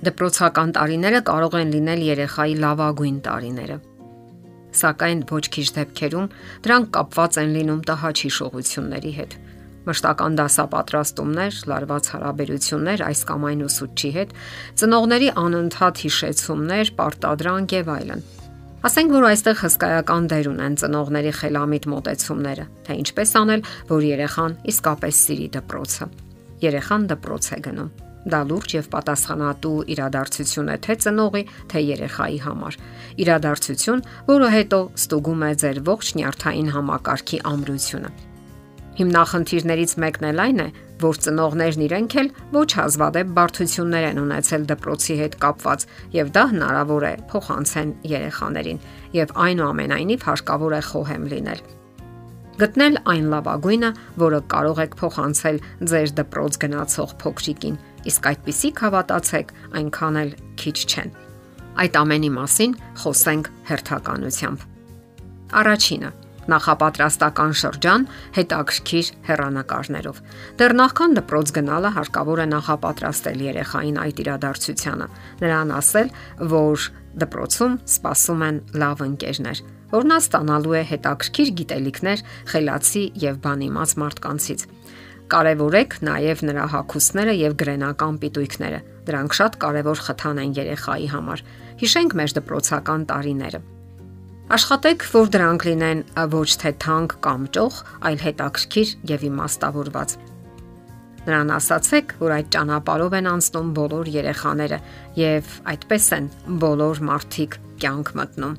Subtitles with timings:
[0.00, 3.74] Դպրոցական տարիները կարող են լինել երեխայի լավագույն տարիները։
[4.80, 6.28] Սակայն ոչ քիչ դեպքերում
[6.64, 9.36] դրանք կապված են լինում տհաճ հիշողությունների հետ։
[9.90, 14.34] Մշտական դասապատրաստումներ, լարված հարաբերություններ այս կամ այն ուսուցչի հետ,
[14.80, 18.28] ծնողների անընդհատ հիշեցումներ, պարտադրանք եւ այլն։
[18.80, 25.24] Ասենք որ այստեղ հսկայական դեր ունեն ծնողների խելամիտ մտածումները, թե ինչպես անել, որ երեխան իսկապես
[25.28, 26.14] սիրի դպրոցը։
[26.64, 27.90] Երեխան դպրոց է գնում
[28.28, 31.42] Դա լուրջ եւ պատասխանատու իրադարձություն է թե ծնողի,
[31.72, 32.76] թե երեխայի համար։
[33.24, 38.12] Իրադարձություն, որը հետո ստուգում է ձեր ողջ նյարդային համակարգի ամրությունը։
[39.00, 40.68] Հիմնախնդիրներից մեկն էլ այն է,
[41.00, 45.88] որ ծնողներն իրենք էլ ոչ հազվադեպ բարդություններ են ունեցել դպրոցի հետ կապված,
[46.20, 51.79] եւ դա հնարավոր է փոխանցեն երեխաներին, եւ այնուամենայնիվ հարկավոր է խոհեմ լինել
[52.60, 57.76] գտնել այն լավագույնը, որը կարող եք փոխանցել ձեր դպրոց գնացող փոքրիկին,
[58.10, 61.14] իսկ այդպիսիք հավատացեք, այնքան էլ քիչ չեն։
[61.80, 64.66] Այդ ամենի մասին խոսենք հերթականությամբ։
[65.60, 66.10] Առաջինը
[66.50, 70.20] նախապատրաստական շրջան հետաքրքիր հերանեկարներով։
[70.60, 75.08] Դեռ նախքան դպրոց գնալը հարկավոր է նախապատրաստել երեխային այդ իրադարձությանը։
[75.44, 76.08] Նրան ասել,
[76.54, 76.88] որ
[77.24, 84.64] դպրոցում սպասում են լավ ընկերներ, որ նա ստանալու է հետաքրքիր գիտելիքներ խելացի եւ բանիմաց մարդկանցից։
[85.30, 88.80] Կարևորեք նաև նրա հակոստները եւ գրենական պիտույքները։
[89.10, 91.44] Դրանք շատ կարևոր խթան են երեխայի համար։
[91.82, 93.60] Հիշենք մեր դպրոցական տարիները։
[94.50, 96.00] Աշխատեք, որ դրանք լինեն
[96.34, 97.76] ոչ թե թանկ կամ ճոխ,
[98.10, 100.14] այլ հետաքրքիր եւ իմաստավորված։
[101.20, 104.80] Նրան ասացեք, որ այդ ճանապարհով են անցնում բոլոր երեխաները
[105.20, 106.28] եւ այդպես են
[106.64, 108.54] բոլոր մարդիկ կյանք մտնում։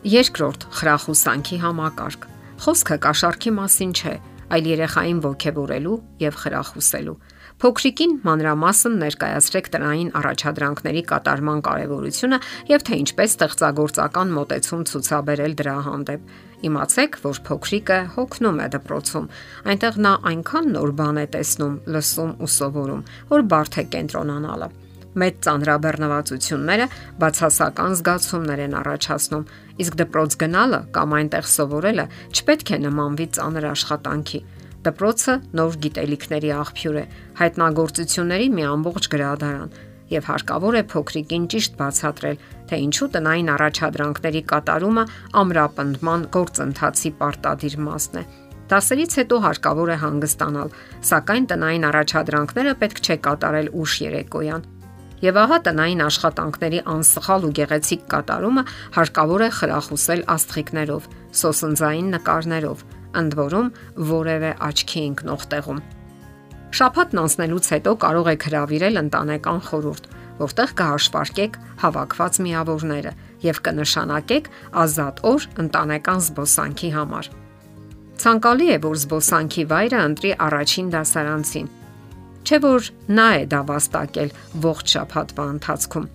[0.00, 2.22] Երկրորդ՝ խրախուսանքի համակարգ։
[2.64, 4.12] Խոսքը կաշառքի մասին չէ,
[4.56, 7.16] այլ երեխային ողջևորելու եւ խրախուսելու։
[7.60, 12.40] Փոքրիկին մանրամասն ներկայացրեք տնային առաջադրանքների կատարման կարևորությունը
[12.72, 16.34] եւ թե ինչպես ստեղծագործական մոտեցում ցուցաբերել դրա հանդեպ։
[16.70, 19.32] Իմացեք, որ փոքրիկը հոգնում է դպրոցում։
[19.68, 23.04] Այնտեղ նա այնքան նոր բան է տեսնում, լսում ու սովորում,
[23.36, 24.76] որ բարդ է կենտրոնանալը
[25.18, 26.86] մեծ ծանրաբեռնվածությունները
[27.20, 29.44] բացասական զգացումներ են առաջացնում,
[29.82, 34.40] իսկ դպրոց գնալը կամ այնտեղ սովորելը չպետք է նմանվի ծանր աշխատանքի։
[34.80, 37.04] Դպրոցը նոր գիտելիքների աղբյուր է,
[37.40, 39.74] հայտնագործությունների մի ամբողջ գրադարան,
[40.10, 45.04] եւ հարկավոր է փոքրիկին ճիշտ բացատրել, թե ինչու տնային առաջադրանքների կատարումը
[45.42, 48.24] ամրապնդման գործընթացի պարտադիր մասն է։
[48.70, 50.74] Դասերից հետո հարկավոր է հանգստանալ,
[51.10, 54.68] սակայն տնային առաջադրանքները պետք չէ կատարել ուշ երեկոյան
[55.20, 58.62] Եվ ահա տնային աշխատանքների անսխալ ու գեղեցիկ կատարումը
[58.96, 61.08] հարկավոր է խրախուսել աստղիկներով,
[61.40, 62.84] սոսնձային նկարներով,
[63.20, 63.68] ընդ որում
[64.10, 65.82] որևէ աչքի ընկնող տեղում։
[66.80, 70.08] Շաբաթն անցնելուց հետո կարող եք հravirել ընտանեկան խորհուրդ,
[70.40, 73.12] որտեղ կհաշվարկեք հավաքված միավորները
[73.44, 74.48] եւ կնշանակեք
[74.84, 77.30] ազատ օր ընտանեկան զբոսանքի համար։
[78.20, 81.68] Ցանկալի է, որ զբոսանքի վայրը ընտրի առաջին դասարանցին
[82.46, 84.34] Չէ որ նա է դա վաստակել
[84.64, 86.08] ողջ շաբաթվա ընթացքում։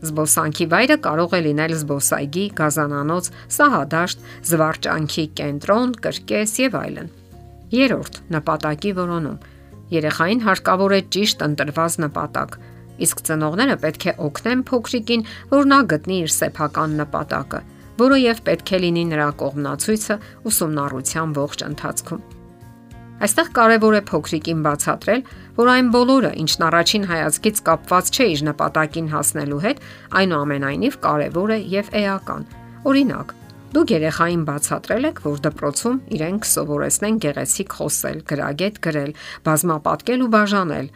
[0.00, 3.26] Զբոսանքի վայրը կարող է լինել զբոսայգի, գազանանոց,
[3.56, 7.10] սահադաշտ, զվարճանքի կենտրոն, կրկես եւ այլն։
[7.76, 9.36] Երորդ՝ նպատակի որոնում։
[9.90, 12.58] Երեխային հարկավոր է ճիշտ ընտրված նպատակ,
[13.04, 17.62] իսկ ծնողները պետք է օգնեն փոքրիկին, որ նա գտնի իր սեփական նպատակը,
[18.00, 20.20] որը եւ պետք է լինի նրա կողմնացույցը
[20.50, 22.39] ուսումնառության ողջ ընթացքում։
[23.20, 25.22] Այստեղ կարևոր է փոքրիկին բացատրել,
[25.58, 29.82] որ այն բոլորը, ինչն առաջին հայացքից կապված չէ իր նպատակին հասնելու հետ,
[30.20, 32.46] այնուամենայնիվ կարևոր է եւ էական։
[32.88, 33.34] Օրինակ,
[33.70, 39.12] Դուք երեխային բացատրել եք, որ դպրոցում իրենք սովորեցնեն գեղեցիկ խոսել, գրագետ գրել,
[39.46, 40.88] բազմապատկել ու բաժանել,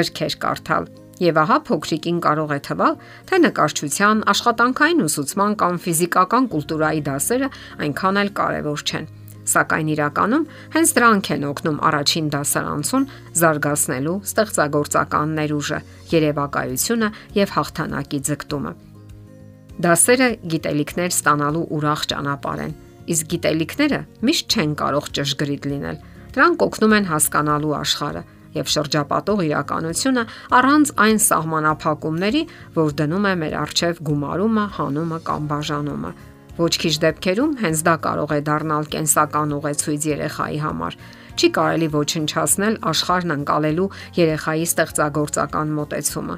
[0.00, 0.88] գրքեր կարդալ։
[1.22, 7.50] Եվ ահա փոքրիկին կարող է թվալ, թե նկարչության, աշխատանքային ուսուցման կամ ֆիզիկական կուլտուրայի դասերը
[7.84, 9.12] այնքան էլ կարևոր չեն
[9.48, 10.44] սակայն իրականում
[10.74, 13.06] հենց դրանք են օգնում առաջին դասարանցուն
[13.42, 15.78] զարգացնելու ստեղծագործական ներուժը,
[16.12, 17.08] երևակայությունը
[17.38, 18.72] եւ հաղթանակի ձգտումը։
[19.82, 22.74] Դասերը գիտելիքներ ստանալու ուրախ ճանապարհ են,
[23.12, 25.96] իսկ գիտելիքները միշտ չեն կարող ճշգրիտ լինել։
[26.32, 28.22] Դրանք օգնում են հասկանալու աշխարհը
[28.52, 30.22] եւ շրջապատող իրականությունը
[30.58, 32.42] առանց այն սահմանափակումների,
[32.76, 36.12] որ դնում է մեր արժեվ գումարումը, հանումը կամ բաժանումը
[36.58, 40.96] Ոչ քիչ դեպքերում հենց դա կարող է դառնալ կենսական ուղեցույց երեխայի համար։
[41.32, 43.86] Չի կարելի ոչնչացնել աշխարհն անցալելու
[44.18, 46.36] երեխայի ստեղծագործական մոտեցումը։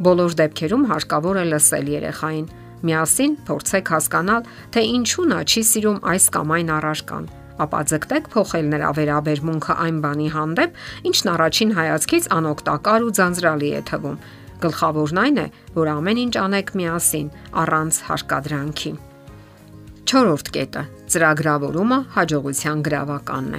[0.00, 2.48] Բոլոր դեպքերում հարկավոր է լսել երեխային։
[2.80, 7.30] Միասին փորձեք հասկանալ, թե ինչու նա չի սիրում այս կամ այն առարկան
[7.60, 10.78] ապա ձգտեք փոխել նրա վերաբերմունքը այն բանի հանդեպ,
[11.10, 14.16] ինչն առաջին հայացքից անօգտակար ու ձանձրալի է թվում։
[14.64, 17.30] Գլխավորն այն է, որ ամեն ինչ անեք միասին,
[17.60, 18.96] առանց հարկադրանքի։
[20.10, 20.80] 4-րդ կետը՝
[21.12, 23.58] ծրագրավորումը հաջողության գրավականն է։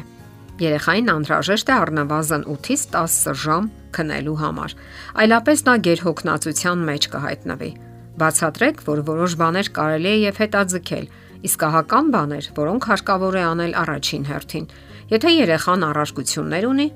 [0.59, 4.75] Երեխային անհրաժեշտ է առնվազն 8-ից 10 ժամ քնելու համար։
[5.23, 7.71] Այլապես նա գերհոգնածության մեջ կհայտնվի։
[8.19, 11.07] Բացատրեք, որ որոշ բաներ կարելի է եւ հետաձգել,
[11.47, 14.67] իսկ ահական բաներ, որոնք հարկավոր է անել առաջին հերթին։
[15.15, 16.87] Եթե երեխան առարկություններ ունի,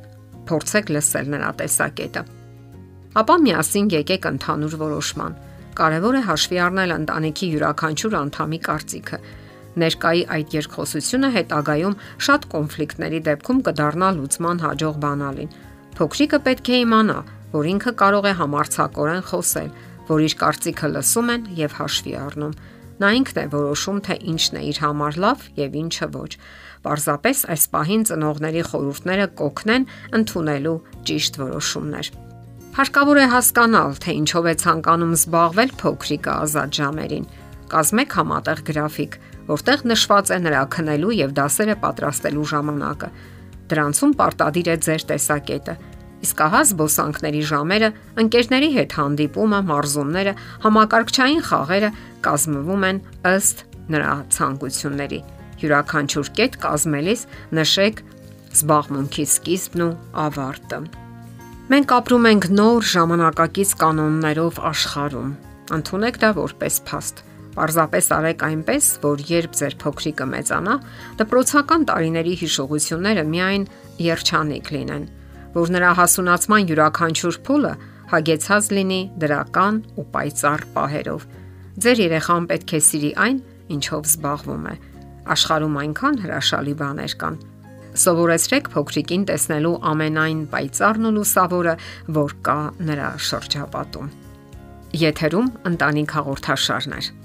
[0.52, 2.26] փորձեք լսել նրա տեսակետը։
[3.24, 5.42] Ապա միասին եկեք ընդհանուր որոշման։
[5.76, 9.18] Կարևոր է հաշվի առնել ընտանիքի յուրաքանչյուր անդամի կարծիքը
[9.76, 15.56] Ներկայի այդ երկխոսությունը հետագայում շատ կոնֆլիկտների դեպքում կդառնա լուծման հաջող բանալին։
[15.96, 17.18] Փոքրիկը պետք է իմանա,
[17.56, 19.70] որ ինքը կարող է համարցակորեն խոսել,
[20.06, 22.56] որ իր կարծիքը լսում են եւ հաշվի առնում։
[22.96, 26.32] Նա ինքն է որոշում, թե ինչն է իր համար լավ եւ ինչը ոչ։
[26.86, 29.88] Պարզապես այս պահին ծնողների խորհուրդները կօգնեն
[30.20, 30.76] ընդունելու
[31.10, 32.12] ճիշտ որոշումներ։
[32.76, 37.28] Հարկավոր է հասկանալ, թե ինչով է ցանկանում զբաղվել փոքրիկը ազատ ժամերին։
[37.72, 39.14] Կազմեք համատեղ գրաֆիկ,
[39.50, 43.10] որտեղ նշված է նրա քնելու եւ դասերը պատրաստելու ժամանակը։
[43.66, 45.76] Դրանցում պարտադիր է ձեր տեսակետը։
[46.26, 47.90] Իսկ ահա զբոսանքների ժամերը,
[48.24, 50.34] ընկերների հետ հանդիպումը, մարզումները,
[50.66, 51.90] համակարգչային խաղերը
[52.26, 53.02] կազմվում են
[53.36, 53.64] ըստ
[53.96, 55.20] նրա ցանկությունների։
[55.62, 57.26] Յուրաքանչյուր կետ կազմելիս
[57.60, 58.02] նշեք
[58.56, 59.92] զբաղմունքի սկիզբն ու
[60.26, 60.80] ավարտը։
[61.66, 65.32] Մենք ապրում ենք նոր ժամանակակից կանոններով աշխարհում։
[65.76, 67.24] Ընթունեք դա որպես փաստ
[67.56, 70.76] Պարզապես արեք այնպես, որ երբ ձեր փոքրիկը մեծանա,
[71.22, 73.68] դպրոցական տարիների հիշողությունները միայն
[74.06, 75.06] երջանիկ լինեն,
[75.56, 77.74] որ նրա հասունացման յուրաքանչյուր փուլը
[78.12, 81.26] հագեցած լինի դրական ու պայծառ պահերով։
[81.86, 83.42] Ձեր երեխան պետք է սիրի այն,
[83.76, 84.76] ինչով զբաղվում է։
[85.36, 87.38] Աշխարհում այնքան հրաշալի բաներ կան։
[87.96, 91.76] Սովորեցրեք փոքրիկին տեսնելու ամենայն պայծառն ու լուսավորը,
[92.20, 92.58] որ կա
[92.92, 94.10] նրա շրջապատում։
[95.06, 97.25] Եթերում ընտանիք հաղորդաշարներ։